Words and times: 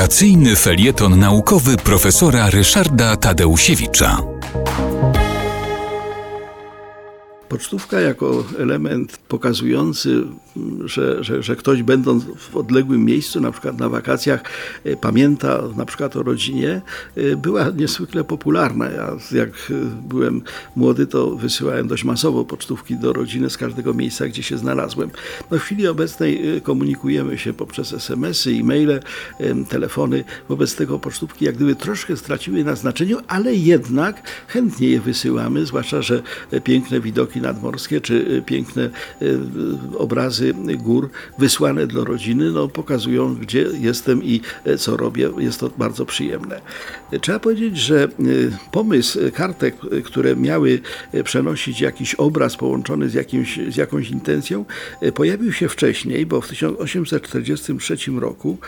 Wakacyjny 0.00 0.56
felieton 0.56 1.18
naukowy 1.18 1.76
profesora 1.76 2.50
Ryszarda 2.50 3.16
Tadeusiewicza. 3.16 4.29
Pocztówka 7.50 8.00
jako 8.00 8.44
element 8.58 9.16
pokazujący, 9.28 10.22
że, 10.84 11.24
że, 11.24 11.42
że 11.42 11.56
ktoś 11.56 11.82
będąc 11.82 12.24
w 12.24 12.56
odległym 12.56 13.04
miejscu, 13.04 13.40
na 13.40 13.52
przykład 13.52 13.78
na 13.78 13.88
wakacjach, 13.88 14.42
e, 14.84 14.96
pamięta 14.96 15.62
na 15.76 15.84
przykład 15.84 16.16
o 16.16 16.22
rodzinie, 16.22 16.82
e, 17.16 17.36
była 17.36 17.70
niezwykle 17.70 18.24
popularna. 18.24 18.90
Ja 18.90 19.16
jak 19.32 19.48
e, 19.48 19.74
byłem 20.08 20.42
młody, 20.76 21.06
to 21.06 21.36
wysyłałem 21.36 21.88
dość 21.88 22.04
masowo 22.04 22.44
pocztówki 22.44 22.96
do 22.96 23.12
rodziny 23.12 23.50
z 23.50 23.56
każdego 23.56 23.94
miejsca, 23.94 24.28
gdzie 24.28 24.42
się 24.42 24.58
znalazłem. 24.58 25.10
No 25.50 25.58
w 25.58 25.62
chwili 25.62 25.88
obecnej 25.88 26.60
komunikujemy 26.62 27.38
się 27.38 27.52
poprzez 27.52 27.92
SMS-y, 27.92 28.50
e-maile, 28.50 29.00
telefony. 29.68 30.24
Wobec 30.48 30.74
tego 30.74 30.98
pocztówki 30.98 31.44
jak 31.44 31.54
gdyby 31.54 31.76
troszkę 31.76 32.16
straciły 32.16 32.64
na 32.64 32.76
znaczeniu, 32.76 33.18
ale 33.28 33.54
jednak 33.54 34.22
chętnie 34.46 34.88
je 34.88 35.00
wysyłamy, 35.00 35.66
zwłaszcza, 35.66 36.02
że 36.02 36.22
piękne 36.64 37.00
widoki 37.00 37.39
nadmorskie, 37.40 38.00
czy 38.00 38.14
y, 38.14 38.42
piękne 38.46 38.90
y, 39.22 39.38
obrazy 39.98 40.54
gór 40.78 41.10
wysłane 41.38 41.86
dla 41.86 42.04
rodziny, 42.04 42.50
no, 42.50 42.68
pokazują, 42.68 43.34
gdzie 43.34 43.66
jestem 43.80 44.24
i 44.24 44.40
e, 44.64 44.76
co 44.76 44.96
robię. 44.96 45.30
Jest 45.38 45.60
to 45.60 45.70
bardzo 45.78 46.06
przyjemne. 46.06 46.60
Trzeba 47.20 47.38
powiedzieć, 47.38 47.76
że 47.76 48.08
y, 48.20 48.52
pomysł 48.72 49.18
kartek, 49.34 49.76
które 50.04 50.36
miały 50.36 50.80
przenosić 51.24 51.80
jakiś 51.80 52.14
obraz 52.14 52.56
połączony 52.56 53.08
z, 53.08 53.14
jakimś, 53.14 53.58
z 53.68 53.76
jakąś 53.76 54.10
intencją, 54.10 54.64
pojawił 55.14 55.52
się 55.52 55.68
wcześniej, 55.68 56.26
bo 56.26 56.40
w 56.40 56.48
1843 56.48 57.96
roku 58.20 58.58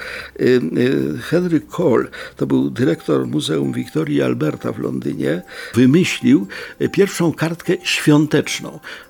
Henry 1.21 1.61
Cole, 1.61 2.05
to 2.37 2.47
był 2.47 2.71
dyrektor 2.71 3.27
Muzeum 3.27 3.73
Wiktorii 3.73 4.23
Alberta 4.23 4.73
w 4.73 4.79
Londynie, 4.79 5.43
wymyślił 5.75 6.47
pierwszą 6.93 7.33
kartkę 7.33 7.73
świąteczną 7.83 8.62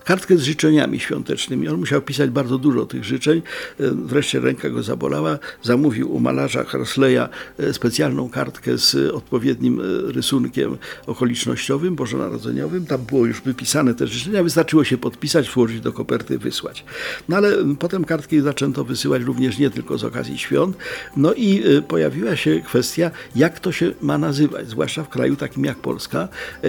kartkę 0.05 0.37
z 0.37 0.43
życzeniami 0.43 1.01
świątecznymi. 1.01 1.69
On 1.69 1.77
musiał 1.77 2.03
pisać 2.03 2.31
bardzo 2.31 2.59
dużo 2.59 2.87
tych 2.87 3.05
życzeń. 3.05 3.43
E, 3.81 3.91
wreszcie 3.91 4.41
ręka 4.41 4.71
go 4.71 4.83
zabolała. 4.83 5.39
Zamówił 5.63 6.15
u 6.15 6.21
malarza 6.21 6.65
Harsleya 6.65 7.29
e, 7.59 7.73
specjalną 7.73 8.31
kartkę 8.31 8.79
z 8.79 9.13
odpowiednim 9.15 9.81
e, 9.81 10.13
rysunkiem 10.13 10.77
okolicznościowym, 11.07 11.95
bożonarodzeniowym. 11.95 12.87
Tam 12.87 13.05
było 13.05 13.27
już 13.27 13.41
wypisane 13.41 13.95
te 13.95 14.07
życzenia. 14.07 14.43
Wystarczyło 14.43 14.85
się 14.85 14.99
podpisać, 14.99 15.51
włożyć 15.51 15.81
do 15.81 15.93
koperty, 15.93 16.39
wysłać. 16.39 16.85
No 17.29 17.37
ale 17.37 17.53
potem 17.79 18.05
kartki 18.05 18.41
zaczęto 18.41 18.85
wysyłać 18.85 19.23
również 19.23 19.59
nie 19.59 19.71
tylko 19.71 19.99
z 19.99 20.05
okazji 20.05 20.39
świąt. 20.39 20.77
No 21.17 21.35
i 21.35 21.63
pojawiła 21.89 22.37
się 22.37 22.61
kwestia, 22.61 23.11
jak 23.37 23.61
to 23.61 23.73
się 23.73 23.93
ma 24.01 24.19
nazywać, 24.19 24.69
zwłaszcza 24.69 25.05
w 25.05 25.09
kraju 25.09 25.37
takim 25.37 25.65
jak 25.65 25.79
Polska, 25.79 26.29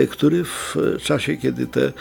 który 0.10 0.44
w 0.44 0.76
czasie, 1.04 1.38
kiedy 1.38 1.68
te 1.68 1.94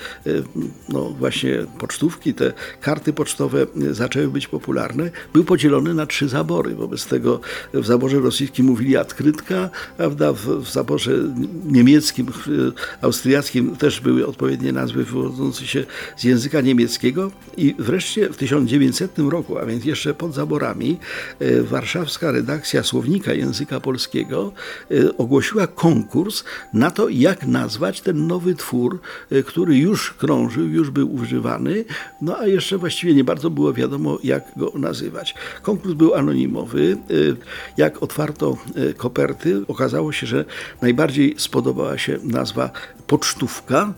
no 0.88 1.10
właśnie 1.10 1.66
pocztówki, 1.78 2.34
te 2.34 2.52
karty 2.80 3.12
pocztowe 3.12 3.66
zaczęły 3.90 4.28
być 4.28 4.48
popularne, 4.48 5.10
był 5.32 5.44
podzielony 5.44 5.94
na 5.94 6.06
trzy 6.06 6.28
zabory. 6.28 6.74
Wobec 6.74 7.06
tego 7.06 7.40
w 7.74 7.86
zaborze 7.86 8.20
rosyjskim 8.20 8.66
mówili 8.66 8.96
odkrytka, 8.96 9.70
prawda? 9.96 10.32
W, 10.32 10.46
w 10.46 10.72
zaborze 10.72 11.12
niemieckim, 11.66 12.26
austriackim 13.02 13.76
też 13.76 14.00
były 14.00 14.26
odpowiednie 14.26 14.72
nazwy 14.72 15.04
wywodzące 15.04 15.66
się 15.66 15.84
z 16.16 16.24
języka 16.24 16.60
niemieckiego 16.60 17.30
i 17.56 17.74
wreszcie 17.78 18.28
w 18.28 18.36
1900 18.36 19.18
roku, 19.18 19.58
a 19.58 19.66
więc 19.66 19.84
jeszcze 19.84 20.14
pod 20.14 20.34
zaborami, 20.34 20.98
e, 21.38 21.62
warszawska 21.62 22.30
redakcja 22.30 22.82
Słownika 22.82 23.34
Języka 23.34 23.80
Polskiego 23.80 24.52
e, 24.90 25.16
ogłosiła 25.16 25.66
konkurs 25.66 26.44
na 26.74 26.90
to, 26.90 27.08
jak 27.08 27.46
nazwać 27.46 28.00
ten 28.00 28.26
nowy 28.26 28.54
twór, 28.54 29.00
e, 29.30 29.42
który 29.42 29.76
już 29.78 30.14
krążył 30.52 30.68
już 30.68 30.90
był 30.90 31.14
używany, 31.14 31.84
no 32.22 32.38
a 32.38 32.46
jeszcze 32.46 32.78
właściwie 32.78 33.14
nie 33.14 33.24
bardzo 33.24 33.50
było 33.50 33.72
wiadomo, 33.72 34.18
jak 34.24 34.44
go 34.56 34.72
nazywać. 34.74 35.34
Konkurs 35.62 35.94
był 35.94 36.14
anonimowy. 36.14 36.96
Y, 37.10 37.36
jak 37.76 38.02
otwarto 38.02 38.56
y, 38.76 38.94
koperty, 38.94 39.62
okazało 39.68 40.12
się, 40.12 40.26
że 40.26 40.44
najbardziej 40.82 41.34
spodobała 41.38 41.98
się 41.98 42.18
nazwa 42.22 42.70
pocztówka. 43.12 43.94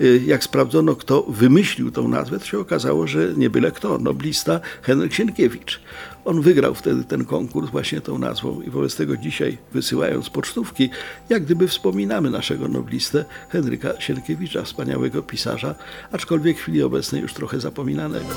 Y, 0.00 0.22
jak 0.26 0.44
sprawdzono, 0.44 0.96
kto 0.96 1.22
wymyślił 1.22 1.90
tą 1.90 2.08
nazwę, 2.08 2.38
to 2.38 2.44
się 2.44 2.58
okazało, 2.58 3.06
że 3.06 3.32
nie 3.36 3.50
byle 3.50 3.70
kto, 3.72 3.98
noblista 3.98 4.60
Henryk 4.82 5.14
Sienkiewicz. 5.14 5.80
On 6.24 6.40
wygrał 6.40 6.74
wtedy 6.74 7.04
ten 7.04 7.24
konkurs 7.24 7.70
właśnie 7.70 8.00
tą 8.00 8.18
nazwą 8.18 8.60
i 8.60 8.70
wobec 8.70 8.96
tego 8.96 9.16
dzisiaj 9.16 9.58
wysyłając 9.72 10.30
pocztówki, 10.30 10.90
jak 11.28 11.44
gdyby 11.44 11.68
wspominamy 11.68 12.30
naszego 12.30 12.68
noblistę 12.68 13.24
Henryka 13.48 14.00
Sienkiewicza, 14.00 14.62
wspaniałego 14.62 15.22
pisarza, 15.22 15.74
aczkolwiek 16.12 16.58
w 16.58 16.60
chwili 16.60 16.82
obecnej 16.82 17.22
już 17.22 17.34
trochę 17.34 17.60
zapominanego. 17.60 18.34